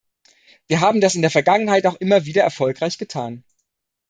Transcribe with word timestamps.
Wir 0.65 0.81
haben 0.81 0.99
das 0.99 1.13
in 1.13 1.21
der 1.21 1.29
Vergangenheit 1.29 1.85
auch 1.85 1.93
immer 1.93 2.25
wieder 2.25 2.41
erfolgreich 2.41 2.97
getan. 2.97 3.43